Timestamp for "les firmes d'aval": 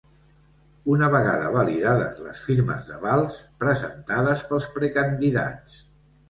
2.27-3.21